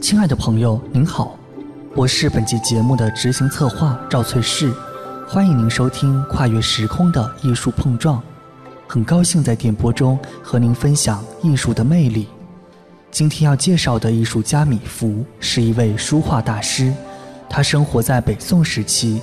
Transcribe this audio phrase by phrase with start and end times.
[0.00, 1.36] 亲爱的朋友，您好，
[1.94, 4.72] 我是本期节目的执行策划赵翠氏，
[5.28, 8.22] 欢迎您收听跨越时空的艺术碰撞，
[8.86, 12.28] 很高兴在电波中和您分享艺术的魅力。
[13.10, 16.92] 今天要介绍的艺术家米芾是一位书画大师，
[17.48, 19.20] 他生活在北宋时期，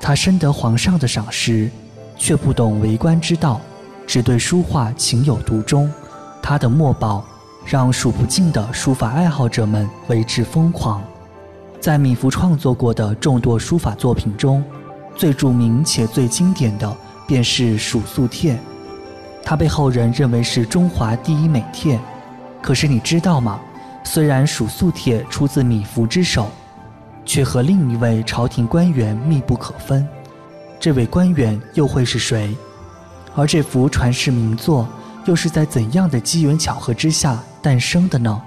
[0.00, 1.70] 他深得皇上的赏识，
[2.16, 3.60] 却不懂为官之道，
[4.06, 5.90] 只对书画情有独钟。
[6.42, 7.24] 他的墨宝
[7.64, 11.02] 让数不尽的书法爱好者们为之疯狂。
[11.80, 14.62] 在米芾创作过的众多书法作品中，
[15.16, 18.54] 最著名且最经典的便是《蜀素帖》，
[19.42, 21.98] 它被后人认为是中华第一美帖。
[22.60, 23.60] 可是你知道吗？
[24.04, 26.48] 虽然《蜀素帖》出自米芾之手，
[27.24, 30.06] 却和另一位朝廷官员密不可分。
[30.78, 32.54] 这位官员又会是谁？
[33.34, 34.86] 而这幅传世名作
[35.24, 38.40] 又是在怎样的机缘巧合之下诞生的呢？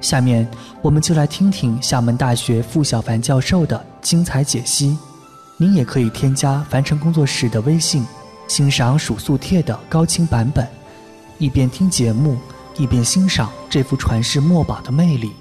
[0.00, 0.48] 下面
[0.82, 4.96] 我们就来听听厦门大学傅小凡教授的精彩解析。
[5.58, 8.06] 您也可以添加凡尘工作室的微信，
[8.46, 10.66] 欣赏《蜀素帖》的高清版本，
[11.38, 12.36] 一边听节目。
[12.78, 15.32] 一边欣赏这幅传世墨宝的魅力。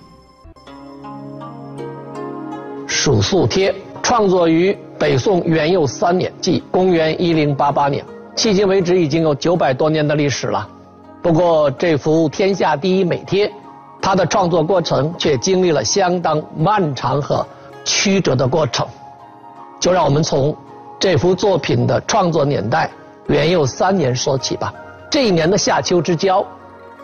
[2.88, 8.06] 《蜀素帖》创作于北宋元佑三年，即公元一零八八年，
[8.36, 10.68] 迄今为止已经有九百多年的历史了。
[11.22, 13.52] 不过，这幅天下第一美帖，
[14.02, 17.46] 它的创作过程却经历了相当漫长和
[17.84, 18.86] 曲折的过程。
[19.80, 20.56] 就让我们从
[21.00, 22.92] 这幅作品的创作年代
[23.28, 24.74] 元佑三年说起吧。
[25.10, 26.46] 这一年的夏秋之交。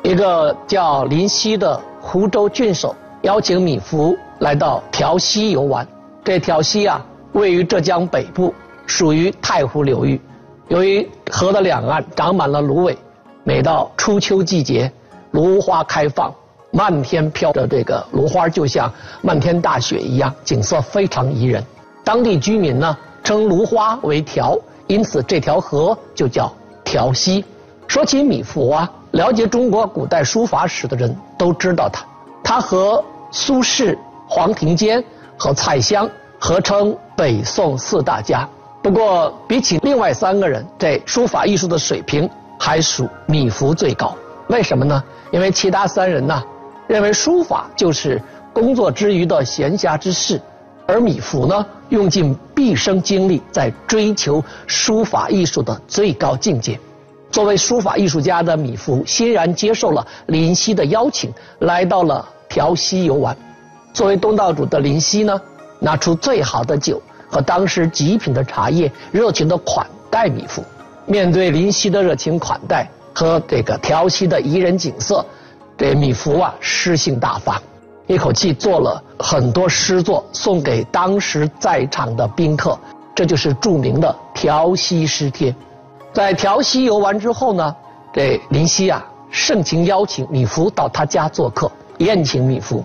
[0.04, 5.88] 一个叫林夕的湖州郡守邀请米芾来到调溪游玩。
[6.24, 8.54] 这调溪啊，位于浙江北部，
[8.86, 10.20] 属于太湖流域。
[10.72, 12.98] 由于河的两岸长满了芦苇，
[13.44, 14.90] 每到初秋季节，
[15.32, 16.34] 芦花开放，
[16.72, 18.90] 漫天飘着这个芦花，就像
[19.22, 21.62] 漫天大雪一样，景色非常宜人。
[22.06, 26.50] 当地居民呢称芦花为调，因此这条河就叫
[26.86, 27.44] 调溪。
[27.86, 28.90] 说起米芾啊。
[29.12, 32.06] 了解中国古代书法史的人都知道他，
[32.42, 35.04] 他和苏轼、黄庭坚
[35.38, 38.48] 和蔡襄合称北宋四大家。
[38.82, 42.28] 不过，比起另外三个人，这书法艺术的水平
[42.60, 44.16] 还属米芾最高。
[44.48, 45.04] 为什么呢？
[45.32, 46.44] 因为其他三人呢，
[46.88, 48.22] 认为书法就是
[48.52, 50.42] 工作之余的闲暇之事，
[50.88, 56.80] 而米芾呢，用尽毕生精力在追求书法艺术的最高境界。
[57.30, 63.38] 作为书法艺术家的米芾欣然接受了林夕的邀请，来到了调溪游玩。
[63.94, 65.40] 作为东道主的林夕呢，
[65.80, 70.62] 拿出最好的酒和当时极品的茶叶，热情的款待米芾。
[71.06, 75.26] 面对林夕的热情款待和这个调溪的宜人景色，
[75.78, 77.60] 这米芾啊诗兴大发，
[78.06, 82.78] 一口气做了很多诗作送给当时在场的宾客，
[83.16, 85.52] 这就是著名的《调溪诗帖》。
[86.14, 87.76] 在调溪游玩之后呢，
[88.14, 92.84] 这林夕啊盛情邀请米芾到他家做客，宴请米芾。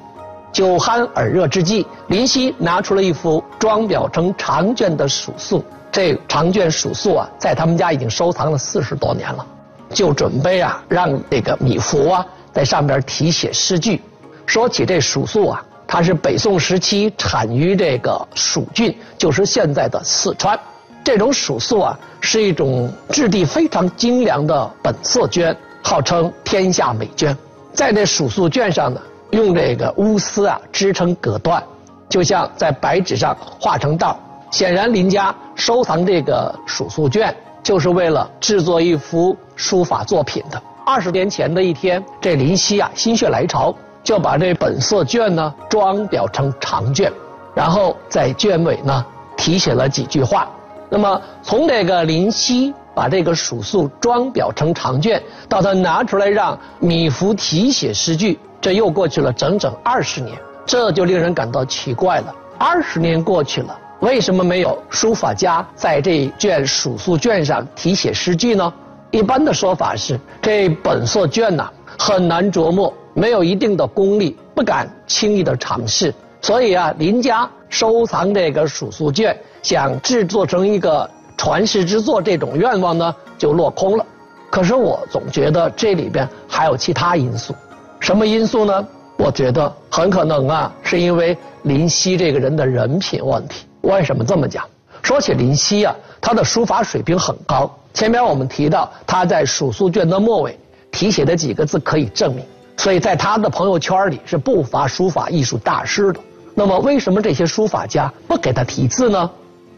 [0.57, 5.63] 酒酣耳热之际，林夕拿出了一幅装裱成长卷的蜀素。
[5.93, 9.45] 这长卷蜀素啊，在他们家已经收藏了四十多年了，
[9.91, 14.01] 就准备啊让这个米芾啊在上边题写诗句。
[14.47, 20.59] 说起这蜀素啊，它是北宋时期产于这个蜀郡，就是现在的四川。
[21.05, 27.37] 这种蜀素啊，是一种质地非常精良的本色绢，号称天下美绢。
[27.75, 28.99] 在这蜀素绢上呢，
[29.31, 31.63] 用这个乌丝啊织成隔断，
[32.09, 34.19] 就像在白纸上画成道。
[34.51, 40.63] 显然，林家收藏这个蜀素卷，就是为了制作一幅书法作品的。
[40.85, 47.13] 二十年前的一天，这林夕啊心血来潮，就把这本色卷呢装裱成长卷，
[47.55, 49.05] 然后在卷尾呢
[49.37, 50.49] 题写了几句话。
[50.89, 60.35] 那么，从这个林夕把这个蜀素装裱成长卷，到他拿出来让米芾题写诗句，这又过去了整整二十年，
[60.65, 62.35] 这就令人感到奇怪了。
[62.57, 68.73] 二十年过去了，为什么没有书法家在这卷蜀素卷上题写诗句呢？
[69.11, 79.39] 一般的说法是，这本色卷呐很难琢磨，没有一定的功力，不敢轻易的尝试，所以啊，林家收藏这个蜀素卷。
[79.63, 84.05] 想制作成一个传世之作，这种愿望呢就落空了。
[84.51, 87.55] 可是我总觉得这里边还有其他因素，
[88.01, 88.87] 什么因素呢？
[89.19, 93.67] 我觉得很可能啊，是因为林夕这个人的人品问题。
[93.83, 94.65] 为什么这么讲？
[95.03, 97.71] 说起林夕啊，他的书法水平很高。
[97.95, 100.59] 前面我们提到他在《蜀素卷》的末尾
[100.91, 102.45] 题写的几个字可以证明，
[102.77, 106.21] 所以在他的朋友圈里是不乏书法艺术大师的。
[106.55, 109.31] 那么，为什么这些书法家不给他题字呢？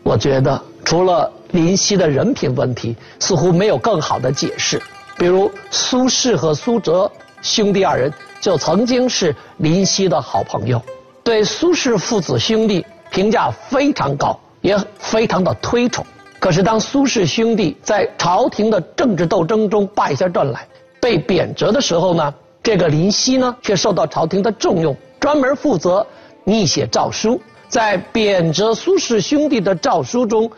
[0.02, 4.80] 我觉得，除了林夕的人品问题，似乎没有更好的解释。
[5.16, 7.10] 比如，苏轼和苏辙
[7.42, 10.80] 兄弟二人就曾经是林夕的好朋友，
[11.22, 16.04] 对苏轼父子兄弟评价非常高，也非常的推崇。
[16.38, 20.66] 可是，当苏轼兄弟在朝廷的政治斗争中败下阵来，
[21.00, 26.06] 被贬谪的时候呢，这个林夕呢，却受到朝廷的重用，专门负责
[26.44, 30.50] 拟写诏书，在贬谪苏轼兄弟的诏书中，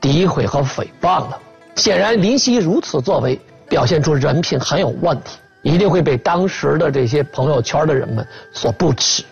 [0.00, 1.38] 诋毁和诽谤了。
[1.76, 9.24] 显然，林夕如此作为，表现出人品很有问题，一定会被当时的这些朋友圈的人们所不齿。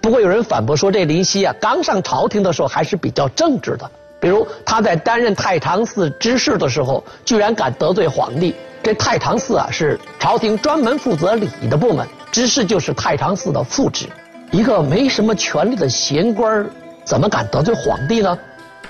[0.00, 3.90] 不过，有人反驳说，这林夕啊，刚上朝廷的时候还是比较正直的。
[4.20, 8.54] 比如他在担任太常寺知事的时候，居然敢得罪皇帝。
[8.82, 14.06] 这太常寺啊是朝廷专门负责礼仪的部门，知事就是太常寺的副职。
[14.50, 16.66] 一个没什么权力的闲官
[17.04, 18.38] 怎么敢得罪皇帝呢？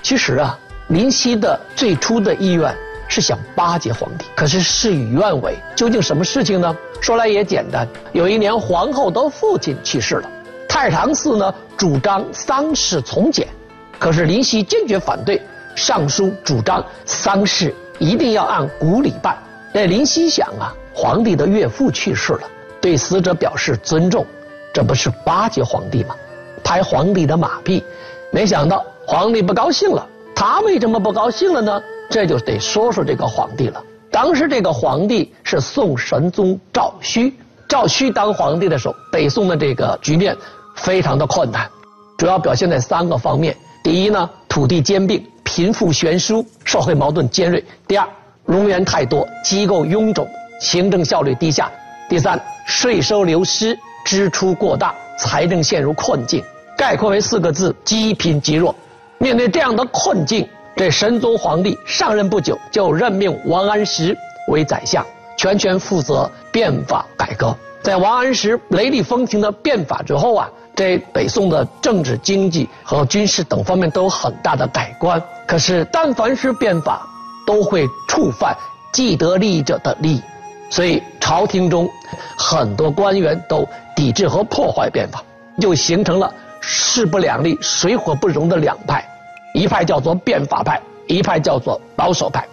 [0.01, 0.57] 其实啊，
[0.87, 2.73] 林夕的最初的意愿
[3.09, 5.57] 是想巴结皇帝，可是事与愿违。
[5.75, 6.75] 究竟什么事情呢？
[7.01, 10.29] 说来也简单，有一年皇后的父亲去世了，
[10.67, 13.47] 太常寺呢主张丧事从简。
[13.97, 15.41] 可是林夕坚决反对，
[15.75, 19.37] 上书主张丧事一定要按古礼办。
[19.73, 22.41] 那林夕想啊，皇帝的岳父去世了，
[22.79, 24.25] 对死者表示尊重，
[24.73, 26.15] 这不是巴结皇帝吗？
[26.63, 27.83] 拍皇帝的马屁。
[28.31, 31.81] 没想到皇帝不高兴了，他为什么不高兴了呢？
[32.09, 33.83] 这就得说说这个皇帝了。
[34.11, 37.31] 当时这个皇帝是宋神宗赵顼，
[37.67, 40.35] 赵顼当皇帝的时候，北宋的这个局面
[40.75, 41.69] 非常的困难，
[42.17, 43.55] 主要表现在三个方面。
[43.83, 48.07] 第一呢，土地兼并，贫富悬殊，社会矛盾尖锐；第二，
[48.47, 50.27] 冗员太多，机构臃肿，
[50.59, 51.65] 行政效率低下；
[52.09, 53.77] 第三，税收流失，
[54.09, 56.43] 支出过大，财政陷入困境。
[56.75, 58.73] 概括为四个字：积贫积弱。
[59.19, 64.17] 面对这样的困境，这神宗皇帝上任不久，就任命王安石
[64.47, 65.05] 为宰相，
[65.37, 67.55] 全权负责变法改革。
[67.83, 70.49] 在王安石雷厉风行的变法之后啊。
[70.75, 75.21] 这北宋的政治、经济和军事等方面都有很大的改观。
[75.45, 77.05] 可是，但凡是变法，
[77.45, 78.55] 都会触犯
[78.93, 80.21] 既得利益者的利益，
[80.69, 81.89] 所以朝廷中
[82.37, 85.23] 很多官员都抵制和破坏变法，
[85.59, 86.31] 就形成了
[86.61, 89.03] 势不两立、水火不容的两派。
[89.53, 92.47] 一派叫做变法派，一派叫做保守派。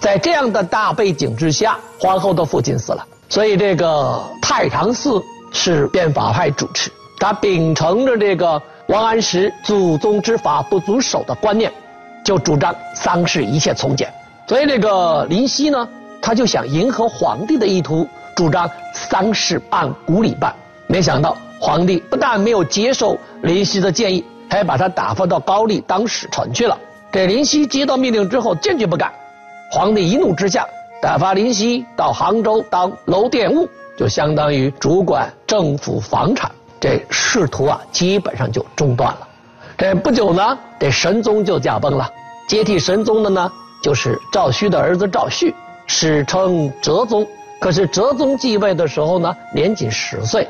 [0.00, 5.22] 在这样的大背景之下，皇后的父亲死了，所以这个太常寺
[5.52, 6.90] 是变法派主持。
[7.18, 11.70] 他秉承着这个王安石祖宗之法不足守的观念，
[12.24, 14.12] 就主张丧事一切从简。
[14.48, 15.86] 所以这个林夕呢，
[16.22, 20.54] 他就想迎合皇帝的意图，主张丧事按古礼办。
[20.86, 26.78] 没想到皇帝不但没有接受林夕的建议，还把他打发到高丽当使臣去了。
[27.10, 29.12] 这林夕接到命令之后坚决不干，
[29.70, 30.66] 皇帝一怒之下
[31.02, 36.50] 打发林夕到杭州当楼店务，就相当于主管政府房产。
[36.80, 39.28] 这仕途啊，基本上就中断了。
[39.76, 42.08] 这不久呢，这神宗就驾崩了。
[42.48, 43.50] 接替神宗的呢，
[43.82, 45.52] 就是赵顼的儿子赵煦，
[45.94, 47.26] 史称哲宗。
[47.60, 50.48] 可是哲宗继位的时候呢，年仅十岁，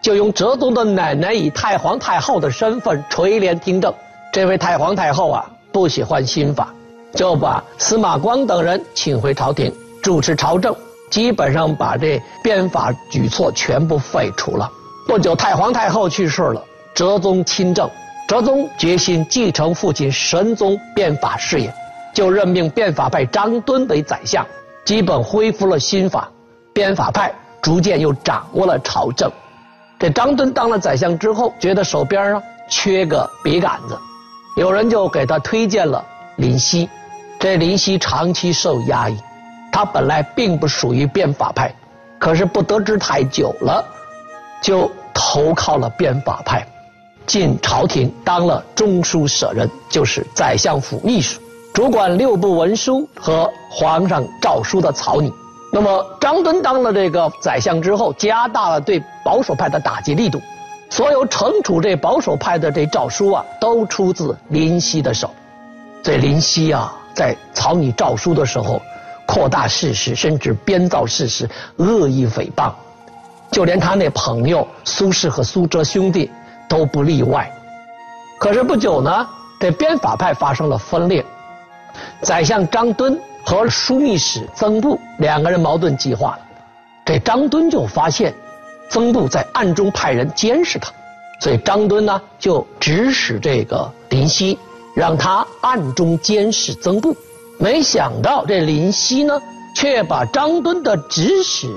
[0.00, 3.92] 就用哲宗的奶奶以太皇太后的身份垂帘听政。
[4.32, 6.72] 这位太皇太后啊，不喜欢新法，
[7.12, 9.70] 就把司马光等人请回朝廷
[10.00, 10.74] 主持朝政，
[11.10, 14.70] 基本上把这变法举措全部废除了。
[15.08, 17.90] 不久，太皇太后去世了，哲宗亲政。
[18.26, 21.70] 哲宗决心继承父亲神宗变法事业，
[22.14, 24.46] 就任命变法派张敦为宰相，
[24.84, 26.28] 基本恢复了新法。
[26.72, 29.30] 变法派逐渐又掌握了朝政。
[29.96, 33.96] 这张敦当了宰相之后，觉得手边啊缺个笔杆子，
[34.56, 36.04] 有人就给他推荐了
[36.36, 36.88] 林夕。
[37.38, 39.16] 这林夕长期受压抑，
[39.70, 41.72] 他本来并不属于变法派，
[42.18, 43.84] 可是不得志太久了。
[44.60, 46.66] 就投靠了变法派，
[47.24, 51.40] 进朝廷当了中书舍人，就是宰相府秘书，
[51.74, 55.32] 主管六部文书和皇上诏书的草拟。
[55.72, 60.40] 那么张敦当了这个宰相之后，加大了对保守派的打击力度，
[60.88, 65.28] 所有惩处这保守派的这诏书啊，都出自林夕的手。
[66.00, 68.80] 这林夕啊，在草拟诏书的时候，
[69.26, 72.70] 扩大事实，甚至编造事实，恶意诽谤。
[73.50, 76.30] 就连他那朋友苏轼和苏辙兄弟
[76.68, 77.50] 都不例外。
[78.38, 79.26] 可是不久呢，
[79.58, 81.24] 这编法派发生了分裂，
[82.24, 86.38] 宰相张敦和枢密使曾布两个人矛盾激化了。
[87.04, 88.32] 这张敦就发现，
[88.88, 90.90] 曾布在暗中派人监视他，
[91.38, 94.58] 所以张敦呢就指使这个林夕，
[94.96, 97.14] 让他暗中监视曾布。
[97.58, 99.38] 没想到这林夕呢，
[99.76, 101.68] 却把张敦的指使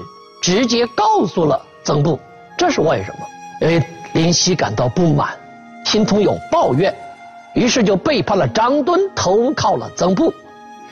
[0.41, 2.17] 直接告诉了曾布，
[2.57, 3.25] 这是为什么？
[3.59, 5.37] 因为林夕感到不满，
[5.83, 6.95] 心中有抱怨，
[7.57, 10.31] 于是就背叛了张敦，投靠了曾布。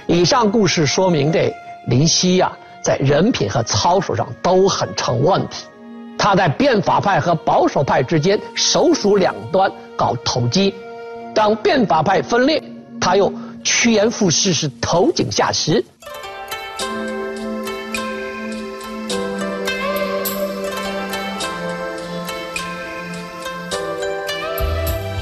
[0.07, 1.53] 以上故事说明，这
[1.85, 5.67] 林夕呀，在人品和操守上都很成问题。
[6.17, 10.73] 他在变法派和保守派之间首鼠两端搞投机，
[11.35, 12.59] 当变法派分裂，
[12.99, 13.31] 他又
[13.63, 15.85] 趋炎附势，是投井下石。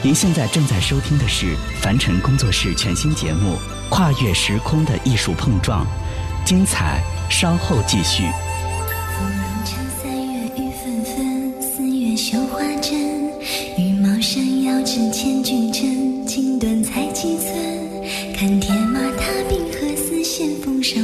[0.06, 3.54] 您现在正在收听的是凡尘工作室全新节目
[3.90, 5.86] 《跨越时空的艺术碰撞》，
[6.46, 8.24] 精彩稍后继续。
[9.16, 13.00] 芙蓉城三月雨纷纷，四月绣花针。
[13.78, 17.54] 羽毛扇遥指千军阵，锦缎裁几寸。
[18.36, 21.02] 看铁马踏冰河，丝线缝上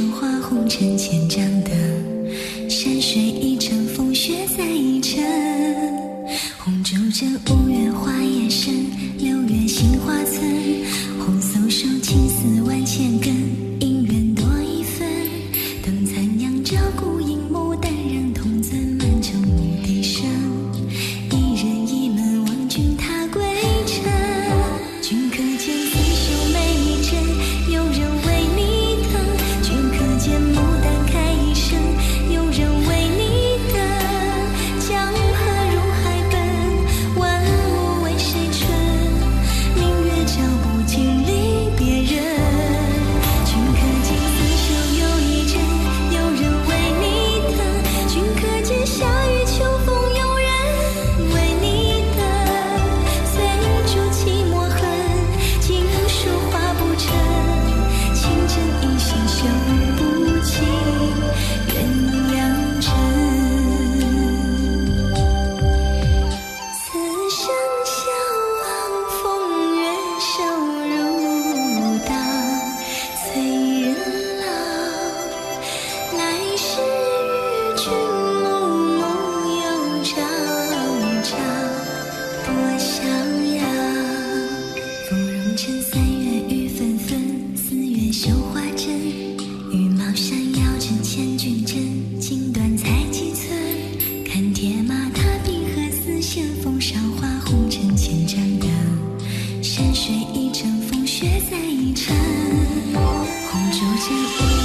[103.90, 104.59] 不经意